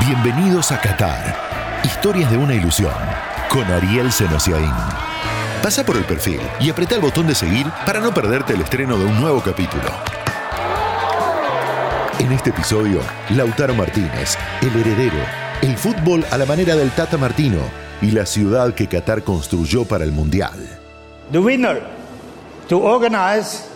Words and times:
Bienvenidos 0.00 0.72
a 0.72 0.80
Qatar. 0.80 1.80
Historias 1.84 2.30
de 2.30 2.36
una 2.36 2.54
ilusión. 2.54 2.92
Con 3.48 3.64
Ariel 3.70 4.10
Senosiaín. 4.10 4.72
Pasa 5.62 5.84
por 5.84 5.96
el 5.96 6.04
perfil 6.04 6.40
y 6.58 6.70
apreta 6.70 6.96
el 6.96 7.00
botón 7.00 7.26
de 7.28 7.34
seguir 7.34 7.66
para 7.86 8.00
no 8.00 8.12
perderte 8.12 8.54
el 8.54 8.62
estreno 8.62 8.98
de 8.98 9.04
un 9.04 9.20
nuevo 9.20 9.40
capítulo. 9.40 9.84
En 12.18 12.32
este 12.32 12.50
episodio, 12.50 13.00
Lautaro 13.30 13.74
Martínez, 13.74 14.36
el 14.62 14.74
heredero, 14.80 15.18
el 15.60 15.76
fútbol 15.76 16.24
a 16.32 16.38
la 16.38 16.46
manera 16.46 16.74
del 16.74 16.90
Tata 16.90 17.16
Martino 17.16 17.60
y 18.00 18.10
la 18.10 18.26
ciudad 18.26 18.74
que 18.74 18.88
Qatar 18.88 19.22
construyó 19.22 19.84
para 19.84 20.02
el 20.04 20.10
Mundial. 20.10 20.58
The 21.30 21.38
winner 21.38 21.82
to 22.68 22.78
organize 22.78 23.68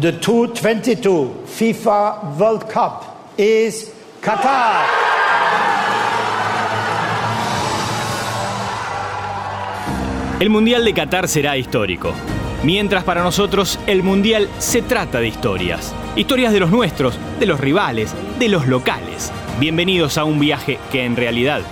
the 0.00 0.12
2022 0.12 1.30
FIFA 1.46 2.36
World 2.38 2.70
Cup 2.72 3.02
is 3.36 3.90
Qatar. 4.20 5.05
El 10.38 10.50
Mundial 10.50 10.84
de 10.84 10.92
Qatar 10.92 11.28
será 11.28 11.56
histórico. 11.56 12.12
Mientras 12.62 13.04
para 13.04 13.22
nosotros 13.22 13.80
el 13.86 14.02
Mundial 14.02 14.50
se 14.58 14.82
trata 14.82 15.18
de 15.18 15.28
historias. 15.28 15.94
Historias 16.14 16.52
de 16.52 16.60
los 16.60 16.70
nuestros, 16.70 17.18
de 17.40 17.46
los 17.46 17.58
rivales, 17.58 18.14
de 18.38 18.50
los 18.50 18.66
locales. 18.66 19.32
Bienvenidos 19.58 20.18
a 20.18 20.24
un 20.24 20.38
viaje 20.38 20.78
que 20.92 21.06
en 21.06 21.16
realidad 21.16 21.62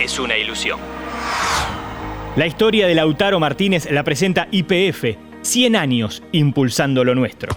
es 0.00 0.18
una 0.18 0.36
ilusión. 0.36 0.80
La 2.34 2.48
historia 2.48 2.88
de 2.88 2.96
Lautaro 2.96 3.38
Martínez 3.38 3.88
la 3.92 4.02
presenta 4.02 4.48
IPF, 4.50 5.16
100 5.42 5.76
años 5.76 6.20
impulsando 6.32 7.04
lo 7.04 7.14
nuestro. 7.14 7.54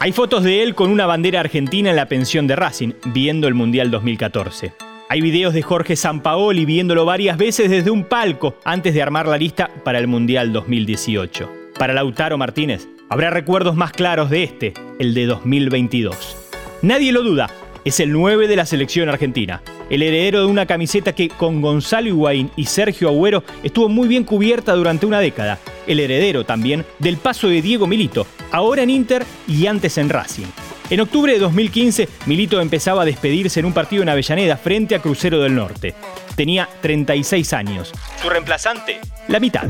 Hay 0.00 0.12
fotos 0.12 0.42
de 0.42 0.62
él 0.62 0.74
con 0.74 0.90
una 0.90 1.04
bandera 1.04 1.40
argentina 1.40 1.90
en 1.90 1.96
la 1.96 2.08
pensión 2.08 2.46
de 2.46 2.56
Racing, 2.56 2.92
viendo 3.04 3.46
el 3.46 3.52
Mundial 3.52 3.90
2014. 3.90 4.87
Hay 5.10 5.22
videos 5.22 5.54
de 5.54 5.62
Jorge 5.62 5.96
Sampaoli 5.96 6.66
viéndolo 6.66 7.06
varias 7.06 7.38
veces 7.38 7.70
desde 7.70 7.90
un 7.90 8.04
palco 8.04 8.56
antes 8.62 8.92
de 8.92 9.00
armar 9.00 9.26
la 9.26 9.38
lista 9.38 9.70
para 9.82 9.98
el 9.98 10.06
Mundial 10.06 10.52
2018. 10.52 11.50
Para 11.78 11.94
Lautaro 11.94 12.36
Martínez, 12.36 12.88
habrá 13.08 13.30
recuerdos 13.30 13.74
más 13.74 13.92
claros 13.92 14.28
de 14.28 14.42
este, 14.42 14.74
el 14.98 15.14
de 15.14 15.24
2022. 15.24 16.36
Nadie 16.82 17.12
lo 17.12 17.22
duda, 17.22 17.48
es 17.86 18.00
el 18.00 18.12
9 18.12 18.48
de 18.48 18.56
la 18.56 18.66
selección 18.66 19.08
argentina, 19.08 19.62
el 19.88 20.02
heredero 20.02 20.40
de 20.40 20.46
una 20.46 20.66
camiseta 20.66 21.14
que 21.14 21.30
con 21.30 21.62
Gonzalo 21.62 22.08
Higuaín 22.08 22.50
y 22.54 22.66
Sergio 22.66 23.08
Agüero 23.08 23.42
estuvo 23.62 23.88
muy 23.88 24.08
bien 24.08 24.24
cubierta 24.24 24.74
durante 24.74 25.06
una 25.06 25.20
década, 25.20 25.58
el 25.86 26.00
heredero 26.00 26.44
también 26.44 26.84
del 26.98 27.16
paso 27.16 27.48
de 27.48 27.62
Diego 27.62 27.86
Milito, 27.86 28.26
ahora 28.52 28.82
en 28.82 28.90
Inter 28.90 29.24
y 29.46 29.68
antes 29.68 29.96
en 29.96 30.10
Racing. 30.10 30.67
En 30.90 31.00
octubre 31.00 31.34
de 31.34 31.38
2015, 31.38 32.08
Milito 32.24 32.58
empezaba 32.62 33.02
a 33.02 33.04
despedirse 33.04 33.60
en 33.60 33.66
un 33.66 33.74
partido 33.74 34.02
en 34.02 34.08
Avellaneda 34.08 34.56
frente 34.56 34.94
a 34.94 35.00
Crucero 35.00 35.38
del 35.38 35.54
Norte. 35.54 35.94
Tenía 36.34 36.66
36 36.80 37.52
años. 37.52 37.92
Su 38.22 38.30
reemplazante, 38.30 38.98
la 39.28 39.38
mitad. 39.38 39.64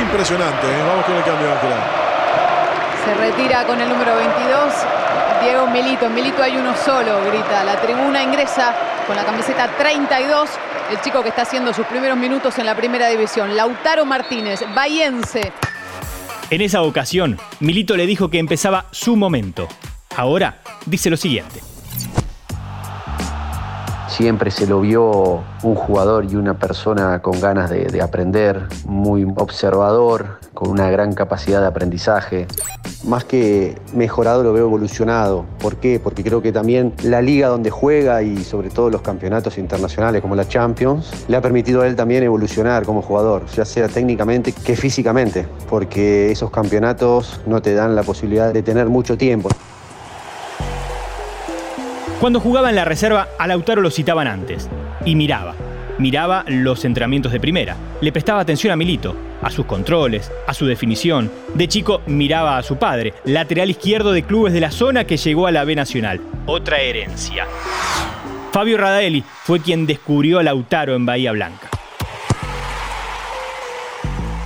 Impresionante, 0.00 0.66
¿eh? 0.68 0.82
vamos 0.86 1.04
con 1.04 1.16
el 1.16 1.24
cambio, 1.24 1.52
Ángela. 1.52 2.04
Se 3.04 3.14
retira 3.14 3.66
con 3.66 3.80
el 3.80 3.88
número 3.88 4.14
22, 4.14 4.74
Diego 5.42 5.66
Milito. 5.66 6.08
Milito 6.08 6.42
hay 6.44 6.56
uno 6.56 6.76
solo, 6.76 7.24
grita. 7.26 7.64
La 7.64 7.80
tribuna 7.80 8.22
ingresa 8.22 8.76
con 9.08 9.16
la 9.16 9.24
camiseta 9.24 9.68
32. 9.76 10.50
El 10.92 11.00
chico 11.00 11.20
que 11.22 11.30
está 11.30 11.42
haciendo 11.42 11.74
sus 11.74 11.86
primeros 11.86 12.16
minutos 12.16 12.56
en 12.60 12.66
la 12.66 12.76
primera 12.76 13.08
división, 13.08 13.56
Lautaro 13.56 14.04
Martínez, 14.04 14.60
bayense. 14.72 15.52
En 16.50 16.60
esa 16.60 16.82
ocasión, 16.82 17.38
Milito 17.60 17.96
le 17.96 18.06
dijo 18.06 18.28
que 18.30 18.38
empezaba 18.38 18.86
su 18.92 19.16
momento. 19.16 19.66
Ahora 20.16 20.62
dice 20.86 21.10
lo 21.10 21.16
siguiente. 21.16 21.73
Siempre 24.16 24.52
se 24.52 24.68
lo 24.68 24.80
vio 24.80 25.42
un 25.64 25.74
jugador 25.74 26.24
y 26.24 26.36
una 26.36 26.56
persona 26.56 27.20
con 27.20 27.40
ganas 27.40 27.68
de, 27.68 27.86
de, 27.86 28.00
aprender, 28.00 28.62
muy 28.86 29.24
observador, 29.24 30.38
con 30.54 30.70
una 30.70 30.88
gran 30.88 31.14
capacidad 31.14 31.60
de 31.60 31.66
aprendizaje. 31.66 32.46
Más 33.02 33.24
que 33.24 33.76
mejorado 33.92 34.44
lo 34.44 34.52
veo 34.52 34.66
evolucionado. 34.66 35.46
¿Por 35.58 35.78
qué? 35.78 35.98
Porque 35.98 36.22
creo 36.22 36.40
que 36.40 36.52
también 36.52 36.92
la 37.02 37.20
liga 37.22 37.48
donde 37.48 37.70
juega 37.70 38.22
y 38.22 38.44
sobre 38.44 38.70
todo 38.70 38.88
los 38.88 39.02
campeonatos 39.02 39.58
internacionales 39.58 40.22
como 40.22 40.36
la 40.36 40.46
Champions, 40.46 41.10
le 41.26 41.36
ha 41.36 41.40
permitido 41.40 41.82
a 41.82 41.88
él 41.88 41.96
también 41.96 42.22
evolucionar 42.22 42.84
como 42.84 43.02
jugador, 43.02 43.46
ya 43.46 43.64
sea 43.64 43.88
técnicamente 43.88 44.52
que 44.52 44.76
físicamente, 44.76 45.44
porque 45.68 46.30
esos 46.30 46.52
campeonatos 46.52 47.40
no 47.48 47.60
te 47.60 47.74
dan 47.74 47.96
la 47.96 48.04
posibilidad 48.04 48.52
de 48.52 48.62
tener 48.62 48.86
mucho 48.86 49.18
tiempo. 49.18 49.48
Cuando 52.20 52.40
jugaba 52.40 52.70
en 52.70 52.76
la 52.76 52.84
reserva, 52.84 53.28
a 53.38 53.46
Lautaro 53.46 53.82
lo 53.82 53.90
citaban 53.90 54.26
antes. 54.26 54.68
Y 55.04 55.14
miraba. 55.14 55.54
Miraba 55.98 56.44
los 56.48 56.84
entrenamientos 56.84 57.32
de 57.32 57.40
primera. 57.40 57.76
Le 58.00 58.12
prestaba 58.12 58.40
atención 58.40 58.72
a 58.72 58.76
Milito, 58.76 59.14
a 59.42 59.50
sus 59.50 59.66
controles, 59.66 60.30
a 60.46 60.54
su 60.54 60.66
definición. 60.66 61.30
De 61.54 61.68
chico 61.68 62.02
miraba 62.06 62.56
a 62.56 62.62
su 62.62 62.76
padre, 62.76 63.14
lateral 63.24 63.70
izquierdo 63.70 64.12
de 64.12 64.22
clubes 64.22 64.52
de 64.52 64.60
la 64.60 64.70
zona 64.70 65.04
que 65.04 65.16
llegó 65.16 65.46
a 65.46 65.52
la 65.52 65.64
B 65.64 65.74
Nacional. 65.76 66.20
Otra 66.46 66.80
herencia. 66.80 67.46
Fabio 68.52 68.78
Radaeli 68.78 69.22
fue 69.42 69.60
quien 69.60 69.86
descubrió 69.86 70.38
a 70.38 70.42
Lautaro 70.42 70.94
en 70.94 71.06
Bahía 71.06 71.32
Blanca. 71.32 71.63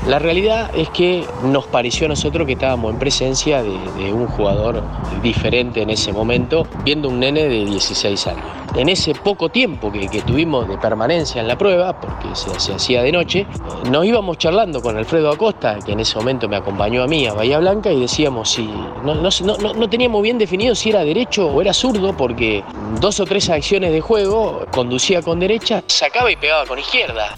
La 0.08 0.18
realidad 0.18 0.70
es 0.74 0.88
que 0.88 1.22
nos 1.42 1.66
pareció 1.66 2.06
a 2.06 2.08
nosotros 2.08 2.46
que 2.46 2.54
estábamos 2.54 2.94
en 2.94 2.98
presencia 2.98 3.62
de, 3.62 4.10
un 4.10 4.26
jugador 4.26 4.82
diferente 5.22 5.82
en 5.82 5.90
ese 5.90 6.14
momento, 6.14 6.66
viendo 6.82 7.10
un 7.10 7.20
nene 7.20 7.42
de 7.42 7.66
16 7.66 8.26
años. 8.28 8.44
En 8.74 8.88
ese 8.88 9.14
poco 9.14 9.50
tiempo 9.50 9.92
que, 9.92 10.08
tuvimos 10.22 10.66
de 10.66 10.78
permanencia 10.78 11.42
en 11.42 11.48
la 11.48 11.58
prueba, 11.58 12.00
porque 12.00 12.34
se, 12.34 12.72
hacía 12.72 13.02
de 13.02 13.12
noche, 13.12 13.46
nos 13.90 14.06
íbamos 14.06 14.38
charlando 14.38 14.80
con 14.80 14.96
Alfredo 14.96 15.30
Acosta, 15.30 15.78
que 15.84 15.92
en 15.92 16.00
ese 16.00 16.16
momento 16.16 16.48
me 16.48 16.56
acompañó 16.56 17.02
a 17.02 17.06
mí 17.06 17.26
a 17.26 17.34
Bahía 17.34 17.58
Blanca, 17.58 17.92
y 17.92 18.00
decíamos 18.00 18.50
si 18.50 18.66
no, 19.04 19.14
no 19.14 19.90
teníamos 19.90 20.22
bien 20.22 20.38
definido 20.38 20.74
si 20.74 20.88
era 20.88 21.04
derecho 21.04 21.48
o 21.48 21.60
era 21.60 21.74
zurdo, 21.74 22.16
porque 22.16 22.64
dos 22.98 23.20
o 23.20 23.26
tres 23.26 23.50
acciones 23.50 23.92
de 23.92 24.00
juego 24.00 24.64
conducía 24.70 25.20
con 25.20 25.38
derecha, 25.38 25.82
sacaba 25.86 26.32
y 26.32 26.36
pegaba 26.36 26.64
con 26.64 26.78
izquierda. 26.78 27.34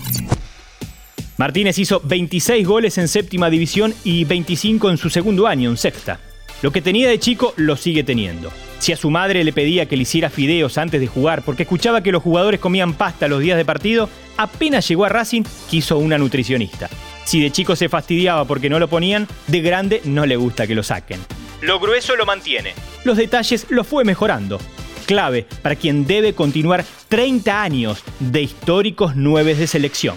Martínez 1.41 1.79
hizo 1.79 2.03
26 2.05 2.67
goles 2.67 2.99
en 2.99 3.09
séptima 3.09 3.49
división 3.49 3.95
y 4.05 4.27
25 4.27 4.91
en 4.91 4.99
su 4.99 5.09
segundo 5.09 5.47
año 5.47 5.71
en 5.71 5.79
sexta. 5.79 6.21
Lo 6.61 6.71
que 6.71 6.83
tenía 6.83 7.09
de 7.09 7.19
chico 7.19 7.55
lo 7.57 7.79
sigue 7.79 8.05
teniendo. 8.05 8.53
Si 8.79 8.93
a 8.93 8.97
su 8.99 9.09
madre 9.09 9.43
le 9.43 9.55
pedía 9.55 9.87
que 9.87 9.97
le 9.97 10.03
hiciera 10.03 10.29
fideos 10.29 10.77
antes 10.77 11.01
de 11.01 11.07
jugar 11.07 11.41
porque 11.41 11.63
escuchaba 11.63 12.03
que 12.03 12.13
los 12.13 12.23
jugadores 12.23 12.61
comían 12.61 12.93
pasta 12.93 13.27
los 13.27 13.41
días 13.41 13.57
de 13.57 13.65
partido, 13.65 14.11
apenas 14.37 14.87
llegó 14.87 15.07
a 15.07 15.09
Racing 15.09 15.45
quiso 15.71 15.97
una 15.97 16.19
nutricionista. 16.19 16.91
Si 17.25 17.41
de 17.41 17.51
chico 17.51 17.75
se 17.75 17.89
fastidiaba 17.89 18.45
porque 18.45 18.69
no 18.69 18.79
lo 18.79 18.89
ponían, 18.89 19.27
de 19.47 19.63
grande 19.63 20.03
no 20.05 20.27
le 20.27 20.37
gusta 20.37 20.67
que 20.67 20.75
lo 20.75 20.83
saquen. 20.83 21.21
Lo 21.63 21.81
grueso 21.81 22.17
lo 22.17 22.27
mantiene. 22.27 22.75
Los 23.05 23.17
detalles 23.17 23.65
lo 23.71 23.85
fue 23.85 24.05
mejorando. 24.05 24.61
Clave 25.07 25.47
para 25.63 25.77
quien 25.77 26.07
debe 26.07 26.35
continuar 26.35 26.85
30 27.09 27.63
años 27.63 28.05
de 28.19 28.43
históricos 28.43 29.17
nueves 29.17 29.57
de 29.57 29.67
selección. 29.67 30.17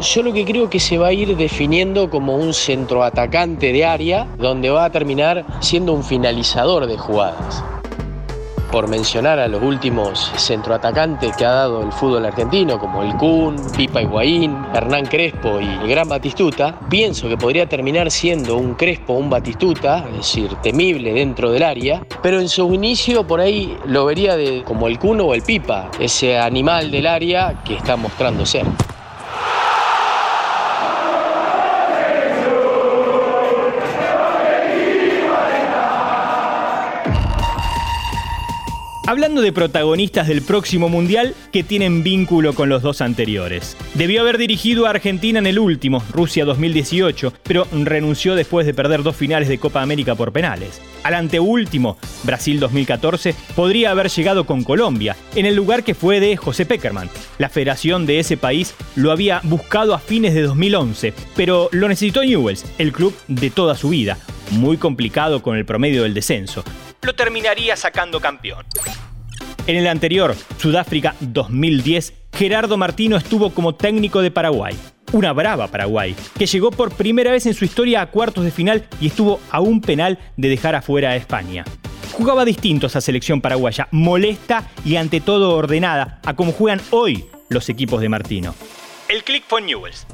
Yo 0.00 0.24
lo 0.24 0.32
que 0.32 0.44
creo 0.44 0.68
que 0.68 0.80
se 0.80 0.98
va 0.98 1.08
a 1.08 1.12
ir 1.12 1.36
definiendo 1.36 2.10
como 2.10 2.36
un 2.36 2.52
centroatacante 2.52 3.72
de 3.72 3.84
área 3.84 4.26
donde 4.38 4.68
va 4.68 4.86
a 4.86 4.90
terminar 4.90 5.46
siendo 5.60 5.92
un 5.92 6.02
finalizador 6.02 6.86
de 6.86 6.98
jugadas. 6.98 7.62
Por 8.72 8.88
mencionar 8.88 9.38
a 9.38 9.46
los 9.46 9.62
últimos 9.62 10.32
centroatacantes 10.36 11.36
que 11.36 11.44
ha 11.44 11.52
dado 11.52 11.80
el 11.84 11.92
fútbol 11.92 12.26
argentino, 12.26 12.76
como 12.76 13.04
el 13.04 13.16
Kun, 13.16 13.54
Pipa 13.76 14.02
Higuaín, 14.02 14.66
Hernán 14.74 15.06
Crespo 15.06 15.60
y 15.60 15.66
el 15.66 15.86
gran 15.86 16.08
Batistuta, 16.08 16.80
pienso 16.90 17.28
que 17.28 17.36
podría 17.36 17.68
terminar 17.68 18.10
siendo 18.10 18.56
un 18.56 18.74
Crespo 18.74 19.12
un 19.12 19.30
Batistuta, 19.30 20.04
es 20.10 20.16
decir, 20.16 20.56
temible 20.60 21.12
dentro 21.12 21.52
del 21.52 21.62
área, 21.62 22.04
pero 22.20 22.40
en 22.40 22.48
su 22.48 22.74
inicio 22.74 23.24
por 23.24 23.38
ahí 23.38 23.78
lo 23.86 24.06
vería 24.06 24.36
como 24.64 24.88
el 24.88 24.98
Kun 24.98 25.20
o 25.20 25.34
el 25.34 25.42
Pipa, 25.42 25.88
ese 26.00 26.36
animal 26.36 26.90
del 26.90 27.06
área 27.06 27.62
que 27.64 27.76
está 27.76 27.94
mostrando 27.94 28.44
ser. 28.44 28.66
Hablando 39.14 39.42
de 39.42 39.52
protagonistas 39.52 40.26
del 40.26 40.42
próximo 40.42 40.88
Mundial 40.88 41.36
que 41.52 41.62
tienen 41.62 42.02
vínculo 42.02 42.52
con 42.52 42.68
los 42.68 42.82
dos 42.82 43.00
anteriores. 43.00 43.76
Debió 43.94 44.22
haber 44.22 44.38
dirigido 44.38 44.86
a 44.86 44.90
Argentina 44.90 45.38
en 45.38 45.46
el 45.46 45.60
último, 45.60 46.02
Rusia 46.10 46.44
2018, 46.44 47.32
pero 47.44 47.64
renunció 47.70 48.34
después 48.34 48.66
de 48.66 48.74
perder 48.74 49.04
dos 49.04 49.14
finales 49.14 49.48
de 49.48 49.58
Copa 49.58 49.82
América 49.82 50.16
por 50.16 50.32
penales. 50.32 50.82
Al 51.04 51.14
anteúltimo, 51.14 51.96
Brasil 52.24 52.58
2014, 52.58 53.36
podría 53.54 53.92
haber 53.92 54.08
llegado 54.08 54.46
con 54.46 54.64
Colombia, 54.64 55.14
en 55.36 55.46
el 55.46 55.54
lugar 55.54 55.84
que 55.84 55.94
fue 55.94 56.18
de 56.18 56.36
José 56.36 56.66
Peckerman. 56.66 57.08
La 57.38 57.48
federación 57.48 58.06
de 58.06 58.18
ese 58.18 58.36
país 58.36 58.74
lo 58.96 59.12
había 59.12 59.40
buscado 59.44 59.94
a 59.94 60.00
fines 60.00 60.34
de 60.34 60.42
2011, 60.42 61.14
pero 61.36 61.68
lo 61.70 61.86
necesitó 61.86 62.24
Newells, 62.24 62.64
el 62.78 62.90
club 62.90 63.14
de 63.28 63.50
toda 63.50 63.76
su 63.76 63.90
vida, 63.90 64.18
muy 64.50 64.76
complicado 64.76 65.40
con 65.40 65.56
el 65.56 65.64
promedio 65.64 66.02
del 66.02 66.14
descenso. 66.14 66.64
lo 67.02 67.14
terminaría 67.14 67.76
sacando 67.76 68.18
campeón. 68.18 68.64
En 69.66 69.76
el 69.76 69.86
anterior, 69.86 70.36
Sudáfrica 70.58 71.14
2010, 71.20 72.12
Gerardo 72.34 72.76
Martino 72.76 73.16
estuvo 73.16 73.48
como 73.48 73.74
técnico 73.74 74.20
de 74.20 74.30
Paraguay. 74.30 74.74
Una 75.12 75.32
brava 75.32 75.68
Paraguay, 75.68 76.14
que 76.38 76.44
llegó 76.44 76.70
por 76.70 76.94
primera 76.94 77.30
vez 77.30 77.46
en 77.46 77.54
su 77.54 77.64
historia 77.64 78.02
a 78.02 78.10
cuartos 78.10 78.44
de 78.44 78.50
final 78.50 78.84
y 79.00 79.06
estuvo 79.06 79.40
a 79.50 79.60
un 79.60 79.80
penal 79.80 80.18
de 80.36 80.50
dejar 80.50 80.74
afuera 80.74 81.10
a 81.10 81.16
España. 81.16 81.64
Jugaba 82.12 82.44
distinto 82.44 82.88
esa 82.88 83.00
selección 83.00 83.40
paraguaya, 83.40 83.88
molesta 83.90 84.68
y 84.84 84.96
ante 84.96 85.22
todo 85.22 85.56
ordenada, 85.56 86.20
a 86.26 86.34
como 86.34 86.52
juegan 86.52 86.82
hoy 86.90 87.24
los 87.48 87.70
equipos 87.70 88.02
de 88.02 88.10
Martino. 88.10 88.54
El 89.08 89.24
click 89.24 89.44
for 89.48 89.62
Newells. 89.62 90.06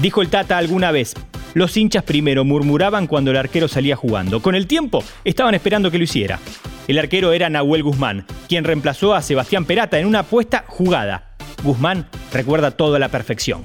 Dijo 0.00 0.22
el 0.22 0.28
Tata 0.28 0.58
alguna 0.58 0.90
vez, 0.90 1.14
los 1.54 1.76
hinchas 1.76 2.02
primero 2.02 2.44
murmuraban 2.44 3.06
cuando 3.06 3.30
el 3.30 3.36
arquero 3.36 3.68
salía 3.68 3.94
jugando. 3.94 4.40
Con 4.42 4.56
el 4.56 4.66
tiempo, 4.66 5.04
estaban 5.24 5.54
esperando 5.54 5.90
que 5.90 5.98
lo 5.98 6.04
hiciera. 6.04 6.40
El 6.88 6.98
arquero 6.98 7.32
era 7.32 7.48
Nahuel 7.48 7.84
Guzmán, 7.84 8.26
quien 8.50 8.64
reemplazó 8.64 9.14
a 9.14 9.22
Sebastián 9.22 9.64
Perata 9.64 10.00
en 10.00 10.08
una 10.08 10.18
apuesta 10.18 10.64
jugada. 10.66 11.36
Guzmán 11.62 12.08
recuerda 12.32 12.72
todo 12.72 12.96
a 12.96 12.98
la 12.98 13.08
perfección. 13.08 13.64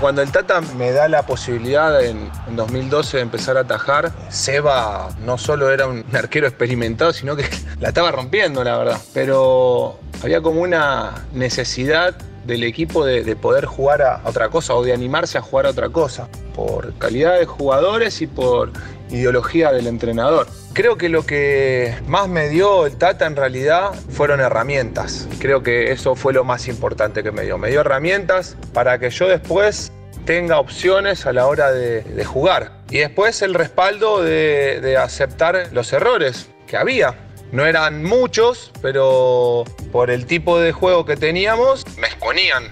Cuando 0.00 0.20
el 0.20 0.32
Tata 0.32 0.60
me 0.76 0.90
da 0.90 1.06
la 1.06 1.24
posibilidad 1.26 2.04
en, 2.04 2.28
2012 2.56 3.18
de 3.18 3.22
empezar 3.22 3.56
a 3.56 3.60
atajar, 3.60 4.10
Seba 4.30 5.10
no 5.24 5.38
solo 5.38 5.70
era 5.70 5.86
un 5.86 6.04
arquero 6.12 6.48
experimentado, 6.48 7.12
sino 7.12 7.36
que 7.36 7.44
la 7.78 7.90
estaba 7.90 8.10
rompiendo, 8.10 8.64
la 8.64 8.78
verdad. 8.78 9.00
Pero 9.14 10.00
había 10.20 10.40
como 10.40 10.60
una 10.60 11.24
necesidad 11.32 12.16
del 12.46 12.64
equipo 12.64 13.04
de, 13.04 13.36
poder 13.36 13.66
jugar 13.66 14.02
a 14.02 14.22
otra 14.24 14.48
cosa 14.48 14.74
o 14.74 14.82
de 14.82 14.92
animarse 14.92 15.38
a 15.38 15.40
jugar 15.40 15.66
a 15.66 15.70
otra 15.70 15.88
cosa, 15.88 16.28
por 16.56 16.92
calidad 16.94 17.38
de 17.38 17.46
jugadores 17.46 18.20
y 18.22 18.26
por 18.26 18.72
ideología 19.10 19.72
del 19.72 19.86
entrenador. 19.86 20.46
Creo 20.72 20.96
que 20.96 21.08
lo 21.08 21.26
que 21.26 21.94
más 22.06 22.28
me 22.28 22.48
dio 22.48 22.86
el 22.86 22.96
Tata 22.96 23.26
en 23.26 23.36
realidad 23.36 23.92
fueron 24.10 24.40
herramientas. 24.40 25.28
Creo 25.38 25.62
que 25.62 25.92
eso 25.92 26.14
fue 26.14 26.32
lo 26.32 26.44
más 26.44 26.68
importante 26.68 27.22
que 27.22 27.32
me 27.32 27.42
dio. 27.42 27.58
Me 27.58 27.70
dio 27.70 27.80
herramientas 27.80 28.56
para 28.72 28.98
que 28.98 29.10
yo 29.10 29.28
después 29.28 29.92
tenga 30.24 30.60
opciones 30.60 31.26
a 31.26 31.32
la 31.32 31.46
hora 31.46 31.72
de, 31.72 32.24
jugar. 32.24 32.82
Y 32.90 32.98
después 32.98 33.42
el 33.42 33.54
respaldo 33.54 34.22
de 34.22 34.96
aceptar 34.96 35.68
los 35.72 35.92
errores 35.92 36.48
que 36.66 36.76
había. 36.76 37.14
No 37.52 37.66
eran 37.66 38.04
muchos, 38.04 38.70
pero 38.80 39.64
por 39.90 40.10
el 40.10 40.24
tipo 40.26 40.60
de 40.60 40.70
juego 40.70 41.04
que 41.04 41.16
teníamos, 41.16 41.84
me 41.98 42.06
exponían. 42.06 42.68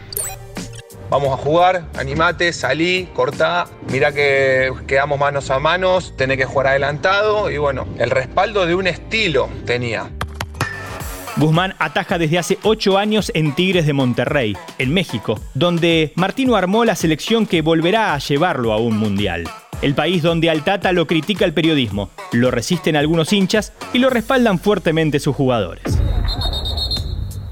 Vamos 1.11 1.33
a 1.33 1.43
jugar, 1.43 1.85
animate, 1.99 2.53
salí, 2.53 3.09
cortá, 3.15 3.67
mira 3.91 4.13
que 4.13 4.71
quedamos 4.87 5.19
manos 5.19 5.51
a 5.51 5.59
manos, 5.59 6.15
tenés 6.17 6.37
que 6.37 6.45
jugar 6.45 6.69
adelantado 6.69 7.51
y 7.51 7.57
bueno, 7.57 7.87
el 7.99 8.11
respaldo 8.11 8.67
de 8.67 8.75
un 8.75 8.87
estilo 8.87 9.49
tenía. 9.65 10.11
Guzmán 11.37 11.75
ataja 11.79 12.19
desde 12.19 12.39
hace 12.39 12.59
ocho 12.63 12.99
años 12.99 13.31
en 13.35 13.55
Tigres 13.55 13.87
de 13.87 13.93
Monterrey, 13.93 14.57
en 14.79 14.93
México, 14.93 15.41
donde 15.55 16.13
Martino 16.17 16.57
armó 16.57 16.85
la 16.85 16.97
selección 16.97 17.47
que 17.47 17.63
volverá 17.63 18.13
a 18.13 18.19
llevarlo 18.19 18.73
a 18.73 18.79
un 18.79 18.99
mundial. 18.99 19.45
El 19.81 19.95
país 19.95 20.23
donde 20.23 20.51
al 20.51 20.65
Tata 20.65 20.93
lo 20.93 21.07
critica 21.07 21.45
el 21.45 21.55
periodismo, 21.55 22.11
lo 22.33 22.51
resisten 22.51 22.97
algunos 22.97 23.33
hinchas 23.33 23.73
y 23.93 23.99
lo 23.99 24.11
respaldan 24.11 24.59
fuertemente 24.59 25.21
sus 25.21 25.37
jugadores. 25.37 25.98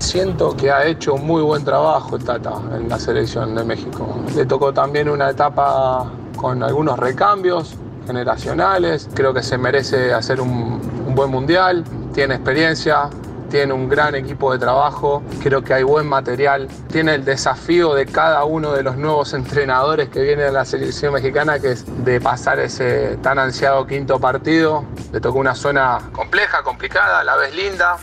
Siento 0.06 0.56
que 0.56 0.70
ha 0.70 0.84
hecho 0.84 1.14
un 1.14 1.26
muy 1.26 1.42
buen 1.42 1.64
trabajo 1.64 2.16
Tata 2.16 2.52
en 2.72 2.88
la 2.88 2.96
selección 2.96 3.56
de 3.56 3.64
México. 3.64 4.16
Le 4.36 4.46
tocó 4.46 4.72
también 4.72 5.08
una 5.08 5.30
etapa 5.30 6.08
con 6.36 6.62
algunos 6.62 6.96
recambios 6.96 7.74
generacionales. 8.06 9.08
Creo 9.14 9.34
que 9.34 9.42
se 9.42 9.58
merece 9.58 10.14
hacer 10.14 10.40
un, 10.40 10.80
un 11.08 11.14
buen 11.16 11.28
mundial. 11.28 11.82
Tiene 12.14 12.36
experiencia, 12.36 13.10
tiene 13.50 13.72
un 13.72 13.88
gran 13.88 14.14
equipo 14.14 14.52
de 14.52 14.60
trabajo, 14.60 15.24
creo 15.42 15.62
que 15.62 15.74
hay 15.74 15.82
buen 15.82 16.06
material, 16.06 16.68
tiene 16.88 17.14
el 17.14 17.24
desafío 17.24 17.94
de 17.94 18.06
cada 18.06 18.44
uno 18.44 18.72
de 18.72 18.84
los 18.84 18.96
nuevos 18.96 19.34
entrenadores 19.34 20.08
que 20.08 20.22
vienen 20.22 20.46
a 20.46 20.52
la 20.52 20.64
selección 20.64 21.14
mexicana, 21.14 21.58
que 21.58 21.72
es 21.72 22.04
de 22.04 22.20
pasar 22.20 22.60
ese 22.60 23.18
tan 23.22 23.40
ansiado 23.40 23.86
quinto 23.88 24.20
partido. 24.20 24.84
Le 25.12 25.20
tocó 25.20 25.40
una 25.40 25.56
zona 25.56 25.98
compleja, 26.12 26.62
complicada, 26.62 27.20
a 27.20 27.24
la 27.24 27.36
vez 27.36 27.54
linda. 27.56 27.96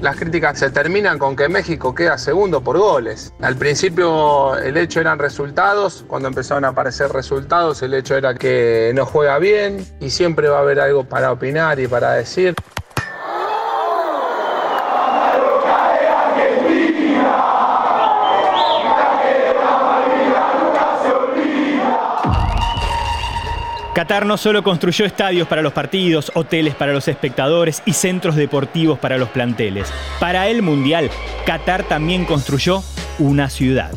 Las 0.00 0.16
críticas 0.16 0.56
se 0.58 0.70
terminan 0.70 1.18
con 1.18 1.34
que 1.34 1.48
México 1.48 1.92
queda 1.92 2.18
segundo 2.18 2.60
por 2.62 2.78
goles. 2.78 3.32
Al 3.40 3.56
principio 3.56 4.56
el 4.56 4.76
hecho 4.76 5.00
eran 5.00 5.18
resultados, 5.18 6.04
cuando 6.06 6.28
empezaron 6.28 6.64
a 6.64 6.68
aparecer 6.68 7.10
resultados 7.10 7.82
el 7.82 7.94
hecho 7.94 8.14
era 8.14 8.34
que 8.34 8.92
no 8.94 9.04
juega 9.04 9.38
bien 9.40 9.84
y 9.98 10.10
siempre 10.10 10.48
va 10.48 10.58
a 10.58 10.60
haber 10.60 10.78
algo 10.78 11.02
para 11.02 11.32
opinar 11.32 11.80
y 11.80 11.88
para 11.88 12.12
decir. 12.12 12.54
Qatar 23.94 24.26
no 24.26 24.36
solo 24.36 24.62
construyó 24.62 25.04
estadios 25.04 25.48
para 25.48 25.62
los 25.62 25.72
partidos, 25.72 26.30
hoteles 26.34 26.74
para 26.74 26.92
los 26.92 27.08
espectadores 27.08 27.82
y 27.84 27.94
centros 27.94 28.36
deportivos 28.36 28.98
para 28.98 29.18
los 29.18 29.28
planteles. 29.30 29.92
Para 30.20 30.48
el 30.48 30.62
Mundial, 30.62 31.10
Qatar 31.44 31.82
también 31.82 32.24
construyó 32.24 32.82
una 33.18 33.50
ciudad. 33.50 33.90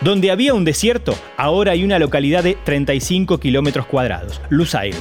Donde 0.00 0.30
había 0.30 0.54
un 0.54 0.64
desierto, 0.64 1.16
ahora 1.36 1.72
hay 1.72 1.82
una 1.82 1.98
localidad 1.98 2.44
de 2.44 2.54
35 2.54 3.38
kilómetros 3.38 3.86
cuadrados, 3.86 4.40
Lusail. 4.48 4.94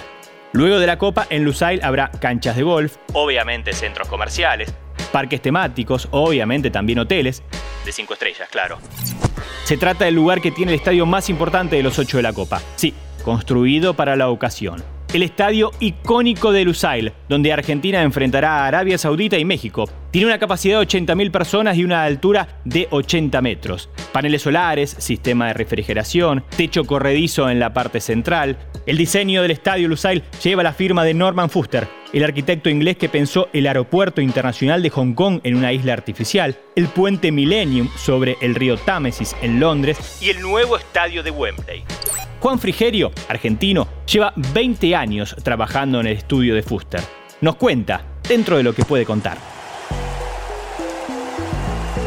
Luego 0.54 0.80
de 0.80 0.88
la 0.88 0.98
Copa, 0.98 1.28
en 1.30 1.44
Lusail 1.44 1.82
habrá 1.84 2.10
canchas 2.10 2.56
de 2.56 2.64
golf, 2.64 2.96
obviamente 3.14 3.74
centros 3.74 4.08
comerciales, 4.08 4.74
parques 5.12 5.40
temáticos, 5.40 6.08
obviamente 6.10 6.72
también 6.72 6.98
hoteles, 6.98 7.44
de 7.86 7.92
5 7.92 8.14
estrellas, 8.14 8.50
claro. 8.50 8.80
Se 9.66 9.78
trata 9.78 10.06
del 10.06 10.16
lugar 10.16 10.42
que 10.42 10.50
tiene 10.50 10.72
el 10.72 10.80
estadio 10.80 11.06
más 11.06 11.30
importante 11.30 11.76
de 11.76 11.84
los 11.84 12.00
ocho 12.00 12.18
de 12.18 12.24
la 12.24 12.34
Copa. 12.34 12.60
Sí, 12.76 12.94
construido 13.28 13.94
para 13.94 14.16
la 14.16 14.30
ocasión. 14.30 14.82
El 15.14 15.22
estadio 15.22 15.72
icónico 15.82 16.54
de 16.54 16.64
Lusail, 16.64 17.12
donde 17.28 17.52
Argentina 17.52 18.02
enfrentará 18.02 18.60
a 18.60 18.68
Arabia 18.68 18.98
Saudita 18.98 19.38
y 19.38 19.44
México. 19.44 19.84
Tiene 20.12 20.28
una 20.28 20.40
capacidad 20.40 20.80
de 20.80 20.88
80.000 20.88 21.30
personas 21.30 21.76
y 21.76 21.84
una 21.84 22.06
altura 22.06 22.62
de 22.64 22.88
80 22.90 23.42
metros. 23.42 23.90
Paneles 24.14 24.44
solares, 24.44 24.96
sistema 25.00 25.48
de 25.48 25.56
refrigeración, 25.56 26.46
techo 26.56 26.86
corredizo 26.86 27.50
en 27.50 27.60
la 27.60 27.74
parte 27.74 28.00
central. 28.00 28.58
El 28.86 28.98
diseño 28.98 29.42
del 29.42 29.52
estadio 29.52 29.90
Lusail 29.90 30.24
lleva 30.42 30.64
la 30.64 30.72
firma 30.72 31.04
de 31.04 31.14
Norman 31.14 31.50
Fuster, 31.50 31.86
el 32.14 32.24
arquitecto 32.24 32.70
inglés 32.70 32.96
que 32.96 33.10
pensó 33.10 33.50
el 33.52 33.68
aeropuerto 33.68 34.22
internacional 34.22 34.82
de 34.82 34.90
Hong 34.92 35.16
Kong 35.16 35.42
en 35.44 35.58
una 35.58 35.74
isla 35.74 35.92
artificial, 35.92 36.56
el 36.78 36.88
puente 36.88 37.34
Millennium 37.34 37.90
sobre 37.98 38.38
el 38.40 38.56
río 38.56 38.78
Támesis 38.78 39.36
en 39.42 39.60
Londres 39.60 40.18
y 40.22 40.30
el 40.30 40.42
nuevo 40.42 40.78
estadio 40.78 41.24
de 41.24 41.32
Wembley. 41.32 41.84
Juan 42.40 42.60
Frigerio, 42.60 43.12
argentino, 43.30 43.88
lleva 44.12 44.32
20 44.54 44.96
años 44.96 45.36
trabajando 45.44 46.00
en 46.00 46.08
el 46.08 46.18
estudio 46.18 46.54
de 46.54 46.62
Fuster. 46.62 47.02
Nos 47.42 47.56
cuenta, 47.56 48.04
dentro 48.28 48.58
de 48.58 48.64
lo 48.64 48.74
que 48.74 48.86
puede 48.86 49.06
contar. 49.06 49.38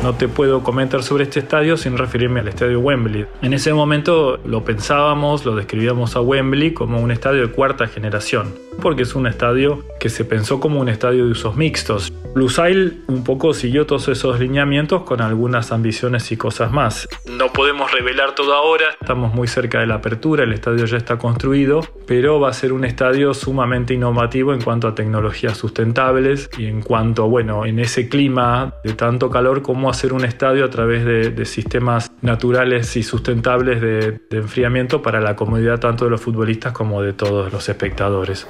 No 0.05 0.15
te 0.15 0.29
puedo 0.29 0.63
comentar 0.63 1.03
sobre 1.03 1.25
este 1.25 1.41
estadio 1.41 1.77
sin 1.77 1.99
referirme 1.99 2.41
al 2.41 2.49
estadio 2.49 2.81
Wembley. 2.81 3.27
En 3.43 3.53
ese 3.53 3.75
momento 3.75 4.39
lo 4.47 4.65
pensábamos, 4.65 5.45
lo 5.45 5.57
describíamos 5.57 6.17
a 6.17 6.21
Wembley 6.21 6.73
como 6.73 7.01
un 7.01 7.11
estadio 7.11 7.43
de 7.43 7.53
cuarta 7.53 7.87
generación, 7.87 8.55
porque 8.81 9.03
es 9.03 9.15
un 9.15 9.27
estadio 9.27 9.85
que 9.99 10.09
se 10.09 10.25
pensó 10.25 10.61
como 10.61 10.81
un 10.81 10.89
estadio 10.89 11.27
de 11.27 11.33
usos 11.33 11.57
mixtos. 11.57 12.13
Lusail 12.35 13.03
un 13.09 13.25
poco 13.25 13.55
siguió 13.55 13.87
todos 13.87 14.09
esos 14.09 14.39
lineamientos 14.39 15.03
con 15.03 15.21
algunas 15.21 15.73
ambiciones 15.73 16.31
y 16.31 16.37
cosas 16.37 16.71
más. 16.71 17.09
No 17.27 17.53
podemos 17.53 17.91
revelar 17.93 18.35
todo 18.35 18.55
ahora, 18.55 18.97
estamos 19.01 19.35
muy 19.35 19.49
cerca 19.49 19.81
de 19.81 19.87
la 19.87 19.97
apertura, 19.97 20.45
el 20.45 20.53
estadio 20.53 20.85
ya 20.85 20.97
está 20.97 21.19
construido, 21.19 21.81
pero 22.07 22.39
va 22.39 22.51
a 22.51 22.53
ser 22.53 22.73
un 22.73 22.85
estadio 22.85 23.35
sumamente 23.35 23.95
innovativo 23.95 24.55
en 24.55 24.63
cuanto 24.63 24.87
a 24.87 24.95
tecnologías 24.95 25.59
sustentables 25.59 26.49
y 26.57 26.67
en 26.67 26.83
cuanto, 26.83 27.29
bueno, 27.29 27.67
en 27.67 27.81
ese 27.81 28.09
clima 28.09 28.75
de 28.85 28.93
tanto 28.95 29.29
calor, 29.29 29.63
cómo 29.63 29.91
hacer 29.91 30.13
un 30.13 30.25
estadio 30.25 30.65
a 30.65 30.71
través 30.71 31.05
de, 31.05 31.41
sistemas 31.51 32.13
naturales 32.21 32.97
y 32.97 33.03
sustentables 33.03 33.81
de 33.81 34.21
enfriamiento 34.31 35.03
para 35.03 35.21
la 35.21 35.35
comodidad 35.37 35.81
tanto 35.81 36.05
de 36.05 36.11
los 36.11 36.21
futbolistas 36.21 36.73
como 36.73 37.03
de 37.03 37.13
todos 37.13 37.53
los 37.53 37.69
espectadores. 37.69 38.47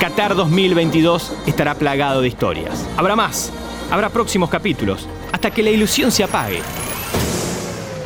Qatar 0.00 0.34
2022 0.34 1.32
estará 1.46 1.74
plagado 1.74 2.20
de 2.20 2.28
historias. 2.28 2.86
Habrá 2.98 3.16
más, 3.16 3.50
habrá 3.90 4.10
próximos 4.10 4.50
capítulos, 4.50 5.08
hasta 5.32 5.50
que 5.50 5.62
la 5.62 5.70
ilusión 5.70 6.12
se 6.12 6.22
apague 6.22 6.60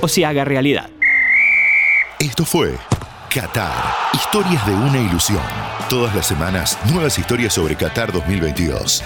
o 0.00 0.06
se 0.06 0.24
haga 0.24 0.44
realidad. 0.44 0.88
Esto 2.20 2.44
fue 2.44 2.76
Qatar, 3.28 3.94
historias 4.12 4.64
de 4.66 4.72
una 4.72 4.98
ilusión. 4.98 5.42
Todas 5.88 6.14
las 6.14 6.26
semanas, 6.26 6.78
nuevas 6.92 7.18
historias 7.18 7.54
sobre 7.54 7.74
Qatar 7.74 8.12
2022. 8.12 9.02